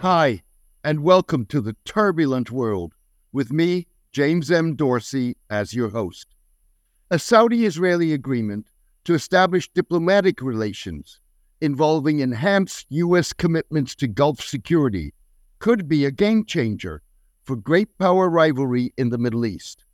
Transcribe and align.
Hi, 0.00 0.40
and 0.82 1.02
welcome 1.02 1.44
to 1.44 1.60
the 1.60 1.76
turbulent 1.84 2.50
world 2.50 2.94
with 3.32 3.52
me, 3.52 3.86
James 4.12 4.50
M. 4.50 4.74
Dorsey, 4.74 5.36
as 5.50 5.74
your 5.74 5.90
host. 5.90 6.34
A 7.10 7.18
Saudi 7.18 7.66
Israeli 7.66 8.14
agreement 8.14 8.70
to 9.04 9.12
establish 9.12 9.70
diplomatic 9.74 10.40
relations 10.40 11.20
involving 11.60 12.20
enhanced 12.20 12.86
U.S. 12.88 13.34
commitments 13.34 13.94
to 13.96 14.08
Gulf 14.08 14.40
security 14.40 15.12
could 15.58 15.86
be 15.86 16.06
a 16.06 16.10
game 16.10 16.46
changer 16.46 17.02
for 17.42 17.54
great 17.54 17.98
power 17.98 18.30
rivalry 18.30 18.94
in 18.96 19.10
the 19.10 19.18
Middle 19.18 19.44
East. 19.44 19.84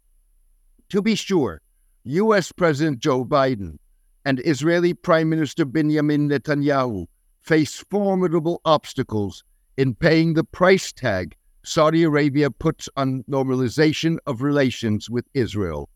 To 0.91 1.03
be 1.03 1.17
sure, 1.17 1.63
U.S. 2.05 2.53
President 2.53 3.01
Joe 3.01 3.25
Biden 3.25 3.79
and 4.25 4.41
Israeli 4.45 4.95
Prime 4.95 5.29
Minister 5.29 5.65
Benjamin 5.65 6.29
Netanyahu 6.29 7.07
face 7.43 7.85
formidable 7.91 8.61
obstacles 8.65 9.43
in 9.77 9.95
paying 9.95 10.35
the 10.35 10.45
price 10.45 10.93
tag 10.93 11.37
Saudi 11.65 12.05
Arabia 12.05 12.51
puts 12.51 12.89
on 12.97 13.25
normalization 13.25 14.19
of 14.27 14.41
relations 14.41 15.11
with 15.11 15.27
Israel. 15.35 15.89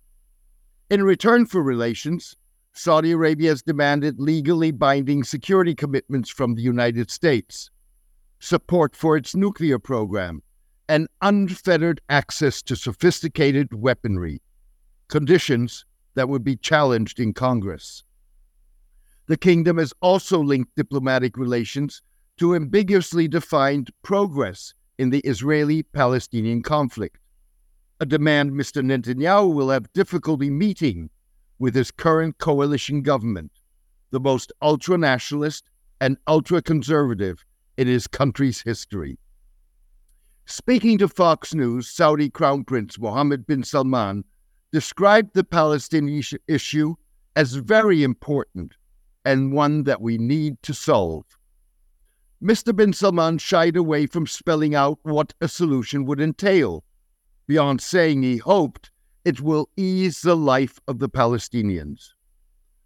In 0.90 1.04
return 1.04 1.46
for 1.46 1.62
relations, 1.62 2.34
Saudi 2.72 3.12
Arabia 3.12 3.50
has 3.50 3.62
demanded 3.62 4.18
legally 4.18 4.72
binding 4.72 5.22
security 5.22 5.74
commitments 5.74 6.28
from 6.28 6.56
the 6.56 6.62
United 6.62 7.08
States, 7.08 7.70
support 8.40 8.96
for 8.96 9.16
its 9.16 9.36
nuclear 9.36 9.78
program, 9.78 10.42
and 10.88 11.06
unfettered 11.22 12.00
access 12.08 12.62
to 12.62 12.74
sophisticated 12.74 13.72
weaponry, 13.72 14.42
conditions 15.06 15.84
that 16.14 16.28
would 16.28 16.42
be 16.42 16.56
challenged 16.56 17.20
in 17.20 17.32
Congress. 17.32 18.02
The 19.28 19.36
kingdom 19.36 19.78
has 19.78 19.94
also 20.00 20.40
linked 20.40 20.74
diplomatic 20.74 21.36
relations 21.36 22.02
to 22.40 22.54
ambiguously 22.54 23.28
defined 23.28 23.90
progress 24.02 24.72
in 24.98 25.10
the 25.10 25.20
Israeli 25.20 25.82
Palestinian 25.82 26.62
conflict, 26.62 27.18
a 28.00 28.06
demand 28.06 28.52
Mr. 28.52 28.82
Netanyahu 28.82 29.52
will 29.52 29.68
have 29.68 29.92
difficulty 29.92 30.48
meeting 30.48 31.10
with 31.58 31.74
his 31.74 31.90
current 31.90 32.38
coalition 32.38 33.02
government, 33.02 33.52
the 34.10 34.18
most 34.18 34.54
ultra 34.62 34.96
nationalist 34.96 35.68
and 36.00 36.16
ultra 36.26 36.62
conservative 36.62 37.44
in 37.76 37.86
his 37.86 38.06
country's 38.06 38.62
history. 38.62 39.18
Speaking 40.46 40.96
to 40.96 41.08
Fox 41.08 41.54
News, 41.54 41.90
Saudi 41.90 42.30
Crown 42.30 42.64
Prince 42.64 42.98
Mohammed 42.98 43.46
bin 43.46 43.62
Salman 43.64 44.24
described 44.72 45.34
the 45.34 45.44
Palestinian 45.44 46.22
issue 46.48 46.94
as 47.36 47.52
very 47.56 48.02
important 48.02 48.72
and 49.26 49.52
one 49.52 49.84
that 49.84 50.00
we 50.00 50.16
need 50.16 50.56
to 50.62 50.72
solve. 50.72 51.26
Mr. 52.42 52.74
bin 52.74 52.90
Salman 52.94 53.36
shied 53.36 53.76
away 53.76 54.06
from 54.06 54.26
spelling 54.26 54.74
out 54.74 54.98
what 55.02 55.34
a 55.42 55.48
solution 55.48 56.06
would 56.06 56.20
entail, 56.20 56.82
beyond 57.46 57.82
saying 57.82 58.22
he 58.22 58.38
hoped 58.38 58.90
it 59.26 59.42
will 59.42 59.68
ease 59.76 60.22
the 60.22 60.36
life 60.36 60.80
of 60.88 61.00
the 61.00 61.08
Palestinians. 61.08 62.14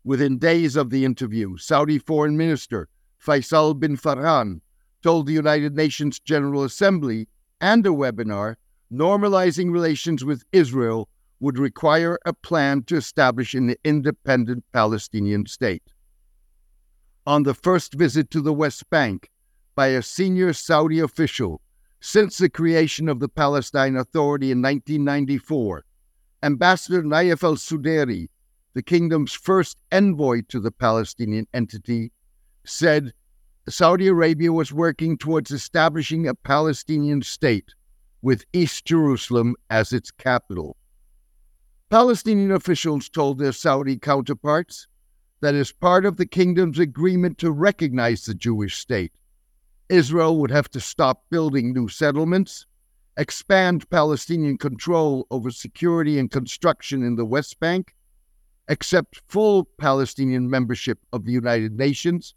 Within 0.03 0.39
days 0.39 0.75
of 0.75 0.91
the 0.91 1.05
interview, 1.05 1.57
Saudi 1.57 2.01
Foreign 2.01 2.37
Minister 2.37 2.89
Faisal 3.25 3.79
bin 3.79 3.97
Farhan 3.97 4.61
told 5.05 5.27
the 5.27 5.33
United 5.33 5.77
Nations 5.77 6.19
General 6.19 6.65
Assembly 6.65 7.29
and 7.61 7.87
a 7.87 7.91
webinar 7.91 8.57
normalizing 8.93 9.73
relations 9.73 10.25
with 10.25 10.43
Israel 10.53 11.09
would 11.39 11.59
require 11.59 12.19
a 12.27 12.33
plan 12.33 12.83
to 12.83 12.97
establish 12.97 13.55
an 13.55 13.77
independent 13.85 14.65
Palestinian 14.73 15.47
state. 15.47 15.93
On 17.25 17.45
the 17.45 17.55
first 17.55 17.95
visit 17.95 18.33
to 18.33 18.41
the 18.41 18.53
West 18.53 18.91
Bank, 18.91 19.31
by 19.75 19.89
a 19.89 20.03
senior 20.03 20.53
Saudi 20.53 21.01
official 21.01 21.61
since 22.01 22.39
the 22.39 22.51
creation 22.51 23.09
of 23.09 23.21
the 23.21 23.29
Palestine 23.29 23.97
Authority 23.97 24.51
in 24.51 24.61
1994. 24.61 25.85
Ambassador 26.43 27.03
Nayef 27.03 27.43
al 27.43 27.57
Sudairi, 27.57 28.29
the 28.75 28.83
kingdom's 28.83 29.33
first 29.33 29.79
envoy 29.91 30.43
to 30.49 30.61
the 30.61 30.71
Palestinian 30.71 31.47
entity, 31.55 32.13
said 32.65 33.13
Saudi 33.69 34.09
Arabia 34.09 34.53
was 34.53 34.73
working 34.73 35.17
towards 35.17 35.51
establishing 35.51 36.29
a 36.29 36.35
Palestinian 36.35 37.23
state 37.23 37.75
with 38.21 38.45
East 38.53 38.85
Jerusalem 38.85 39.55
as 39.71 39.93
its 39.93 40.11
capital. 40.11 40.77
Palestinian 41.89 42.51
officials 42.51 43.09
told 43.09 43.39
their 43.39 43.53
Saudi 43.53 43.99
counterparts 43.99 44.87
that 45.41 45.55
as 45.55 45.73
part 45.73 46.05
of 46.05 46.17
the 46.17 46.27
kingdom's 46.27 46.79
agreement 46.79 47.39
to 47.39 47.51
recognize 47.51 48.25
the 48.25 48.35
Jewish 48.35 48.77
state, 48.77 49.13
Israel 49.95 50.39
would 50.39 50.51
have 50.51 50.69
to 50.71 50.81
stop 50.81 51.25
building 51.31 51.73
new 51.73 51.89
settlements, 51.89 52.67
expand 53.17 53.89
Palestinian 53.91 54.59
control 54.59 55.25
over 55.31 55.53
security 55.53 56.19
and 56.19 56.33
construction 56.33 57.05
in 57.05 57.15
the 57.15 57.25
West 57.25 57.61
Bank, 57.61 57.95
accept 58.67 59.23
full 59.29 59.69
Palestinian 59.79 60.51
membership 60.51 60.99
of 61.13 61.25
the 61.25 61.31
United 61.31 61.79
Nations, 61.79 62.35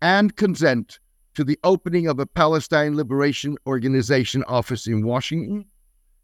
and 0.00 0.34
consent 0.36 0.98
to 1.34 1.44
the 1.44 1.58
opening 1.62 2.06
of 2.06 2.18
a 2.18 2.26
Palestine 2.26 2.96
Liberation 2.96 3.58
Organization 3.66 4.42
office 4.44 4.86
in 4.86 5.04
Washington 5.04 5.66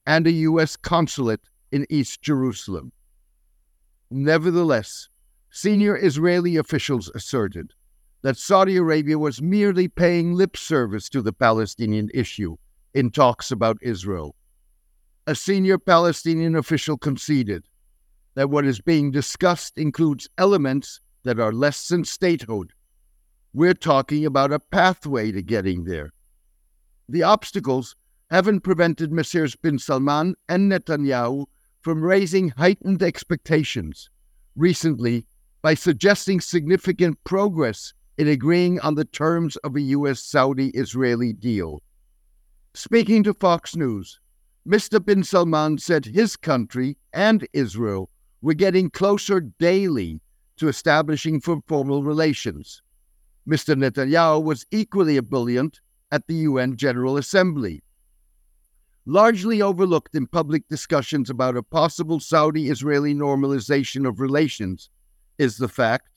and 0.07 0.27
a 0.27 0.33
U.S. 0.49 0.77
consulate 0.77 1.43
in 1.73 1.87
East 1.91 2.23
Jerusalem. 2.23 2.91
Nevertheless, 4.11 5.11
senior 5.51 5.95
Israeli 6.03 6.57
officials 6.57 7.11
asserted 7.15 7.75
that 8.23 8.37
Saudi 8.37 8.77
Arabia 8.77 9.19
was 9.19 9.41
merely 9.41 9.89
paying 9.89 10.35
lip 10.35 10.57
service 10.57 11.09
to 11.09 11.23
the 11.23 11.33
Palestinian 11.33 12.11
issue 12.13 12.57
in 12.93 13.11
talks 13.11 13.51
about 13.51 13.79
Israel. 13.81 14.35
A 15.27 15.35
senior 15.35 15.79
Palestinian 15.79 16.57
official 16.57 16.99
conceded 16.99 17.65
that 18.35 18.51
what 18.51 18.65
is 18.65 18.81
being 18.81 19.11
discussed 19.11 19.79
includes 19.79 20.29
elements 20.39 21.01
that 21.25 21.39
are 21.39 21.53
less 21.53 21.89
than 21.89 22.05
statehood. 22.05 22.73
We're 23.53 23.75
talking 23.75 24.25
about 24.25 24.53
a 24.53 24.59
pathway 24.59 25.33
to 25.33 25.43
getting 25.43 25.85
there. 25.85 26.11
The 27.09 27.23
obstacles 27.23 27.97
haven't 28.31 28.61
prevented 28.61 29.13
Messieurs 29.13 29.57
bin 29.57 29.79
Salman 29.79 30.37
and 30.49 30.71
Netanyahu 30.71 31.47
from 31.81 32.03
raising 32.03 32.51
heightened 32.51 33.03
expectations 33.03 34.09
recently 34.55 35.27
by 35.63 35.75
suggesting 35.75 36.41
significant 36.41 37.23
progress 37.25 37.93
in 38.21 38.29
agreeing 38.29 38.79
on 38.81 38.97
the 38.97 39.05
terms 39.07 39.57
of 39.65 39.75
a 39.75 39.81
U.S. 39.81 40.21
Saudi 40.21 40.69
Israeli 40.75 41.33
deal. 41.33 41.81
Speaking 42.75 43.23
to 43.23 43.33
Fox 43.33 43.75
News, 43.75 44.21
Mr. 44.69 45.03
bin 45.03 45.25
Salman 45.25 45.79
said 45.79 46.05
his 46.05 46.37
country 46.37 46.99
and 47.15 47.49
Israel 47.55 48.11
were 48.43 48.53
getting 48.53 48.91
closer 48.91 49.41
daily 49.41 50.21
to 50.59 50.69
establishing 50.69 51.41
formal 51.41 52.03
relations. 52.03 52.83
Mr. 53.49 53.75
Netanyahu 53.75 54.45
was 54.45 54.67
equally 54.71 55.17
ebullient 55.17 55.81
at 56.13 56.27
the 56.27 56.35
UN 56.35 56.77
General 56.77 57.17
Assembly. 57.17 57.83
Largely 59.07 59.63
overlooked 59.63 60.15
in 60.15 60.27
public 60.27 60.69
discussions 60.69 61.31
about 61.31 61.57
a 61.57 61.63
possible 61.63 62.21
Saudi 62.21 62.69
Israeli 62.69 63.15
normalization 63.15 64.07
of 64.07 64.21
relations 64.21 64.91
is 65.39 65.57
the 65.57 65.69
fact 65.69 66.11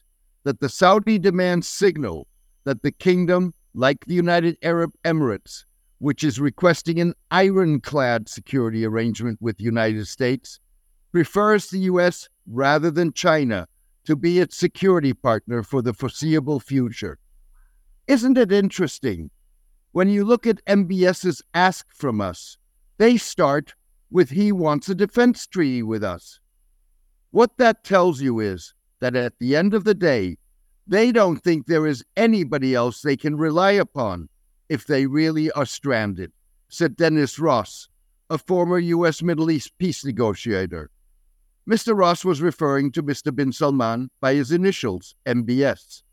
that 0.44 0.59
the 0.59 0.70
Saudi 0.70 1.18
demands 1.20 1.68
signal 1.68 2.28
that 2.64 2.81
the 2.81 2.92
kingdom, 2.92 3.54
like 3.74 4.06
the 4.06 4.14
United 4.14 4.58
Arab 4.62 4.94
Emirates, 5.04 5.66
which 6.00 6.24
is 6.24 6.40
requesting 6.40 7.00
an 7.00 7.14
ironclad 7.31 8.28
security 8.28 8.86
arrangement 8.86 9.42
with 9.42 9.58
the 9.58 9.64
United 9.64 10.08
States, 10.08 10.59
prefers 11.12 11.68
the 11.68 11.80
U.S. 11.80 12.28
rather 12.48 12.92
than 12.92 13.14
China 13.14 13.68
to 14.06 14.16
be 14.16 14.40
its 14.40 14.58
security 14.58 15.13
partner 15.13 15.63
for 15.63 15.81
the 15.81 15.94
foreseeable 15.94 16.60
future. 16.60 17.19
Isn't 18.07 18.38
it 18.38 18.51
interesting? 18.51 19.30
When 19.94 20.10
you 20.10 20.25
look 20.25 20.45
at 20.45 20.66
MBS's 20.66 21.42
ask 21.54 21.86
from 21.94 22.19
us, 22.19 22.57
they 22.98 23.16
start 23.16 23.75
with 24.12 24.30
he 24.30 24.51
wants 24.51 24.90
a 24.90 24.95
defense 24.95 25.48
treaty 25.48 25.84
with 25.84 26.04
us. 26.04 26.40
What 27.31 27.57
that 27.57 27.84
tells 27.84 28.22
you 28.22 28.40
is 28.40 28.74
that 29.04 29.18
at 29.18 29.38
the 29.38 29.54
end 29.54 29.74
of 29.74 29.84
the 29.84 29.94
day, 29.94 30.38
they 30.88 31.12
don't 31.12 31.44
think 31.44 31.66
there 31.66 31.86
is 31.86 32.06
anybody 32.16 32.74
else 32.74 33.02
they 33.02 33.18
can 33.18 33.36
rely 33.36 33.72
upon 33.72 34.30
if 34.70 34.88
they 34.88 35.08
really 35.08 35.52
are 35.52 35.66
stranded, 35.66 36.32
said 36.70 36.96
Dennis 36.96 37.38
Ross, 37.38 37.90
a 38.30 38.38
former 38.38 38.80
U.S. 38.80 39.22
Middle 39.22 39.52
East 39.52 39.78
peace 39.78 40.06
negotiator. 40.06 40.90
Mr. 41.70 41.94
Ross 41.94 42.24
was 42.24 42.42
referring 42.42 42.94
to 42.94 43.04
Mr. 43.04 43.36
bin 43.36 43.52
Salman 43.52 44.10
by 44.22 44.36
his 44.36 44.54
initials, 44.54 45.16
MBS. 45.26 46.04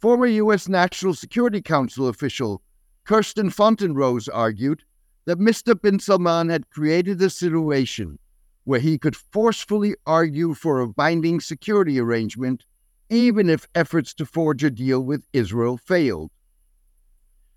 Former 0.00 0.26
U.S. 0.26 0.68
National 0.68 1.12
Security 1.12 1.60
Council 1.60 2.08
official 2.08 2.62
Kirsten 3.04 3.50
Fontenrose 3.50 4.30
argued 4.32 4.82
that 5.26 5.38
Mr. 5.38 5.78
bin 5.78 5.98
Salman 5.98 6.48
had 6.48 6.70
created 6.70 7.20
a 7.20 7.28
situation 7.28 8.18
where 8.64 8.80
he 8.80 8.98
could 8.98 9.16
forcefully 9.16 9.94
argue 10.06 10.54
for 10.54 10.80
a 10.80 10.88
binding 10.88 11.40
security 11.40 11.98
arrangement, 11.98 12.64
even 13.10 13.50
if 13.50 13.66
efforts 13.74 14.14
to 14.14 14.24
forge 14.24 14.62
a 14.64 14.70
deal 14.70 15.00
with 15.00 15.26
Israel 15.32 15.76
failed. 15.76 16.30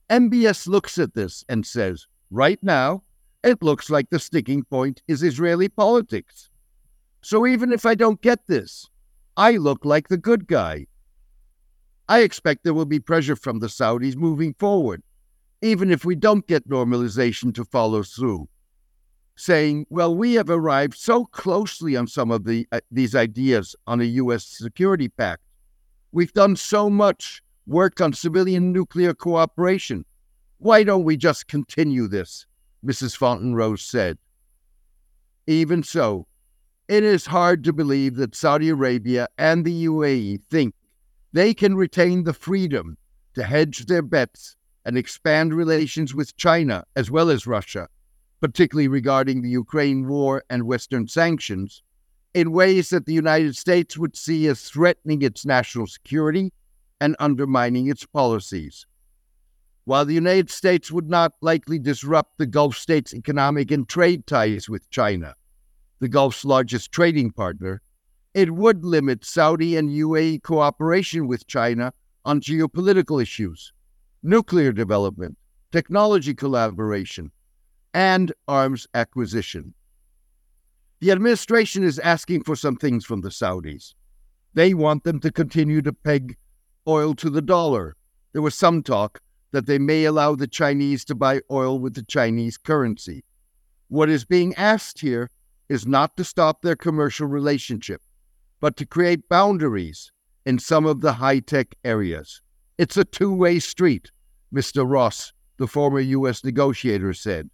MBS 0.09 0.67
looks 0.67 0.97
at 0.97 1.13
this 1.13 1.43
and 1.49 1.65
says, 1.65 2.07
right 2.29 2.59
now, 2.61 3.03
it 3.43 3.61
looks 3.61 3.89
like 3.89 4.09
the 4.09 4.19
sticking 4.19 4.63
point 4.63 5.01
is 5.07 5.21
Israeli 5.21 5.69
politics. 5.69 6.49
So 7.21 7.45
even 7.45 7.71
if 7.71 7.85
I 7.85 7.95
don't 7.95 8.21
get 8.21 8.47
this, 8.47 8.87
I 9.37 9.57
look 9.57 9.85
like 9.85 10.07
the 10.07 10.17
good 10.17 10.47
guy. 10.47 10.87
I 12.07 12.19
expect 12.19 12.63
there 12.63 12.73
will 12.73 12.85
be 12.85 12.99
pressure 12.99 13.35
from 13.35 13.59
the 13.59 13.67
Saudis 13.67 14.15
moving 14.15 14.53
forward, 14.53 15.01
even 15.61 15.91
if 15.91 16.05
we 16.05 16.15
don't 16.15 16.45
get 16.45 16.69
normalization 16.69 17.53
to 17.55 17.65
follow 17.65 18.03
through. 18.03 18.47
Saying, 19.37 19.85
well, 19.89 20.15
we 20.15 20.33
have 20.35 20.49
arrived 20.49 20.95
so 20.95 21.25
closely 21.25 21.95
on 21.95 22.07
some 22.07 22.31
of 22.31 22.45
the, 22.45 22.67
uh, 22.71 22.79
these 22.89 23.15
ideas 23.15 23.75
on 23.85 23.99
a 23.99 24.05
U.S. 24.05 24.45
security 24.45 25.09
pact. 25.09 25.41
We've 26.11 26.33
done 26.33 26.55
so 26.55 26.89
much 26.89 27.43
work 27.67 27.99
on 27.99 28.13
civilian 28.13 28.71
nuclear 28.71 29.13
cooperation. 29.13 30.05
Why 30.59 30.83
don't 30.83 31.03
we 31.03 31.17
just 31.17 31.47
continue 31.47 32.07
this? 32.07 32.45
Mrs. 32.85 33.17
Fontenrose 33.17 33.81
said. 33.81 34.17
Even 35.47 35.83
so, 35.83 36.27
it 36.87 37.03
is 37.03 37.25
hard 37.25 37.63
to 37.63 37.73
believe 37.73 38.15
that 38.15 38.35
Saudi 38.35 38.69
Arabia 38.69 39.27
and 39.37 39.65
the 39.65 39.85
UAE 39.85 40.43
think 40.43 40.75
they 41.33 41.53
can 41.53 41.75
retain 41.75 42.23
the 42.23 42.33
freedom 42.33 42.97
to 43.33 43.43
hedge 43.43 43.87
their 43.87 44.01
bets 44.01 44.55
and 44.85 44.97
expand 44.97 45.53
relations 45.53 46.13
with 46.13 46.37
China 46.37 46.83
as 46.95 47.09
well 47.09 47.29
as 47.29 47.47
Russia, 47.47 47.87
particularly 48.41 48.87
regarding 48.87 49.41
the 49.41 49.49
Ukraine 49.49 50.07
war 50.07 50.43
and 50.49 50.63
Western 50.63 51.07
sanctions, 51.07 51.81
in 52.33 52.51
ways 52.51 52.89
that 52.89 53.05
the 53.05 53.13
United 53.13 53.55
States 53.55 53.97
would 53.97 54.15
see 54.15 54.47
as 54.47 54.69
threatening 54.69 55.21
its 55.21 55.45
national 55.45 55.87
security 55.87 56.51
and 56.99 57.15
undermining 57.19 57.87
its 57.87 58.05
policies. 58.05 58.85
While 59.85 60.05
the 60.05 60.15
United 60.15 60.49
States 60.49 60.91
would 60.91 61.09
not 61.09 61.33
likely 61.41 61.79
disrupt 61.79 62.37
the 62.37 62.47
Gulf 62.47 62.75
states' 62.75 63.13
economic 63.13 63.71
and 63.71 63.87
trade 63.87 64.25
ties 64.25 64.67
with 64.67 64.89
China, 64.89 65.35
the 65.99 66.09
Gulf's 66.09 66.43
largest 66.43 66.91
trading 66.91 67.31
partner, 67.31 67.81
it 68.33 68.51
would 68.51 68.83
limit 68.83 69.23
Saudi 69.23 69.77
and 69.77 69.89
UAE 69.89 70.43
cooperation 70.43 71.27
with 71.27 71.47
China 71.47 71.93
on 72.25 72.41
geopolitical 72.41 73.21
issues, 73.21 73.71
nuclear 74.23 74.73
development, 74.73 75.37
technology 75.71 76.33
collaboration, 76.33 77.31
and 77.95 78.33
arms 78.49 78.87
acquisition. 78.93 79.73
The 80.99 81.11
administration 81.11 81.81
is 81.83 81.97
asking 81.97 82.43
for 82.43 82.57
some 82.57 82.75
things 82.75 83.05
from 83.05 83.21
the 83.21 83.29
Saudis. 83.29 83.93
They 84.53 84.73
want 84.73 85.05
them 85.05 85.21
to 85.21 85.31
continue 85.31 85.81
to 85.81 85.93
peg 85.93 86.35
oil 86.87 87.15
to 87.15 87.29
the 87.29 87.41
dollar. 87.41 87.95
There 88.33 88.41
was 88.41 88.53
some 88.53 88.83
talk 88.83 89.21
that 89.51 89.65
they 89.65 89.79
may 89.79 90.03
allow 90.03 90.35
the 90.35 90.45
Chinese 90.45 91.05
to 91.05 91.15
buy 91.15 91.39
oil 91.49 91.79
with 91.79 91.93
the 91.95 92.03
Chinese 92.03 92.57
currency. 92.57 93.23
What 93.87 94.09
is 94.09 94.25
being 94.25 94.53
asked 94.55 94.99
here 94.99 95.29
is 95.69 95.87
not 95.87 96.17
to 96.17 96.25
stop 96.25 96.61
their 96.61 96.75
commercial 96.75 97.27
relationship, 97.27 98.01
but 98.59 98.75
to 98.75 98.85
create 98.85 99.29
boundaries 99.29 100.11
in 100.45 100.59
some 100.59 100.85
of 100.85 100.99
the 100.99 101.13
high 101.13 101.39
tech 101.39 101.75
areas. 101.85 102.41
It's 102.77 102.97
a 102.97 103.05
two 103.05 103.31
way 103.31 103.59
street, 103.59 104.11
Mr. 104.53 104.83
Ross, 104.85 105.31
the 105.57 105.67
former 105.67 106.01
U.S. 106.01 106.43
negotiator, 106.43 107.13
said. 107.13 107.49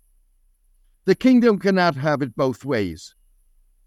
The 1.05 1.15
kingdom 1.15 1.57
cannot 1.57 1.95
have 1.95 2.21
it 2.21 2.35
both 2.35 2.63
ways. 2.63 3.15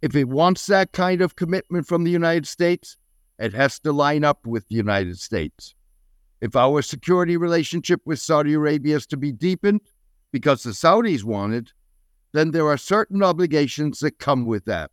If 0.03 0.17
it 0.17 0.29
wants 0.29 0.67
that 0.67 0.91
kind 0.91 1.23
of 1.23 1.37
commitment 1.37 1.87
from 1.87 2.03
the 2.03 2.11
United 2.11 2.45
States, 2.45 2.97
it 3.39 3.55
has 3.55 3.79
to 3.81 3.93
line 3.93 4.25
up 4.25 4.45
with 4.49 4.67
the 4.67 4.75
United 4.75 5.21
States. 5.21 5.77
If 6.41 6.57
our 6.57 6.83
security 6.83 7.37
relationship 7.37 8.01
with 8.05 8.19
Saudi 8.19 8.55
Arabia 8.55 8.97
is 8.97 9.07
to 9.07 9.17
be 9.17 9.31
deepened 9.31 9.83
because 10.33 10.65
the 10.65 10.73
Saudis 10.73 11.23
want 11.23 11.55
it, 11.55 11.73
then 12.33 12.51
there 12.51 12.67
are 12.67 12.77
certain 12.77 13.23
obligations 13.23 14.01
that 14.01 14.19
come 14.19 14.45
with 14.45 14.65
that, 14.65 14.91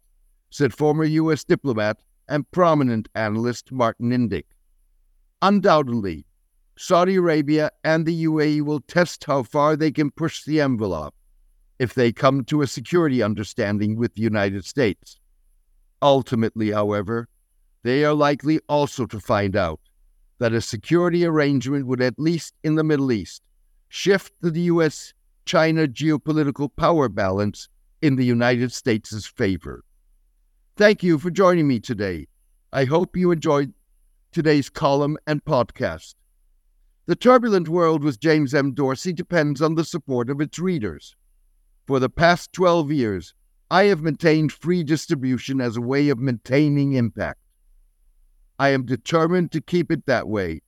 said 0.52 0.76
former 0.76 1.06
U.S. 1.06 1.44
diplomat 1.44 2.04
and 2.30 2.50
prominent 2.52 3.10
analyst 3.16 3.72
Martin 3.72 4.12
Indyk. 4.12 4.46
Undoubtedly, 5.42 6.28
Saudi 6.78 7.16
Arabia 7.16 7.72
and 7.84 8.06
the 8.06 8.26
UAE 8.26 8.62
will 8.62 8.82
test 8.82 9.24
how 9.24 9.42
far 9.42 9.76
they 9.76 9.92
can 9.92 10.12
push 10.12 10.44
the 10.44 10.62
envelope 10.62 11.16
if 11.82 11.96
they 11.96 12.12
come 12.12 12.44
to 12.44 12.62
a 12.62 12.68
security 12.68 13.24
understanding 13.24 13.96
with 13.96 14.14
the 14.14 14.22
United 14.22 14.64
States. 14.64 15.20
Ultimately, 16.00 16.70
however, 16.70 17.28
they 17.82 18.06
are 18.06 18.14
likely 18.14 18.60
also 18.70 19.08
to 19.08 19.20
find 19.20 19.56
out 19.56 19.80
that 20.38 20.54
a 20.54 20.62
security 20.62 21.26
arrangement 21.26 21.88
would, 21.88 22.00
at 22.00 22.20
least 22.20 22.54
in 22.64 22.76
the 22.76 22.84
Middle 22.84 23.12
East, 23.12 23.42
shift 23.90 24.32
the 24.42 24.62
U.S. 24.74 25.16
China 25.46 25.88
geopolitical 25.88 26.70
power 26.76 27.10
balance 27.10 27.68
in 28.04 28.16
the 28.16 28.26
United 28.26 28.72
States' 28.72 29.26
favor. 29.26 29.84
Thank 30.78 31.02
you 31.02 31.18
for 31.18 31.32
joining 31.32 31.68
me 31.68 31.80
today. 31.80 32.28
I 32.72 32.86
hope 32.86 33.18
you 33.18 33.32
enjoyed 33.32 33.74
today's 34.32 34.70
column 34.70 35.18
and 35.26 35.44
podcast. 35.44 36.14
The 37.08 37.16
turbulent 37.16 37.70
world 37.70 38.04
with 38.04 38.20
James 38.20 38.54
M. 38.54 38.72
Dorsey 38.76 39.14
depends 39.14 39.64
on 39.64 39.74
the 39.74 39.84
support 39.84 40.30
of 40.30 40.42
its 40.42 40.60
readers. 40.60 41.16
For 41.92 42.00
the 42.00 42.10
past 42.10 42.54
12 42.54 42.90
years, 42.94 43.34
I 43.70 43.84
have 43.88 44.02
maintained 44.02 44.54
free 44.54 44.82
distribution 44.82 45.60
as 45.60 45.76
a 45.76 45.82
way 45.82 46.08
of 46.08 46.20
maintaining 46.20 46.94
impact. 46.94 47.42
I 48.58 48.70
am 48.70 48.86
determined 48.86 49.52
to 49.52 49.60
keep 49.60 49.92
it 49.92 50.06
that 50.06 50.30
way. 50.30 50.62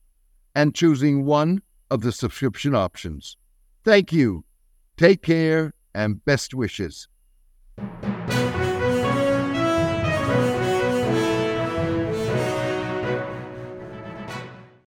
and 0.56 0.76
choosing 0.76 1.26
one 1.26 1.62
of 1.90 2.02
the 2.02 2.12
subscription 2.12 2.76
options. 2.76 3.38
Thank 3.84 4.12
you. 4.12 4.44
Take 4.98 5.22
care 5.22 5.74
and 5.94 6.26
best 6.26 6.54
wishes. 6.54 7.08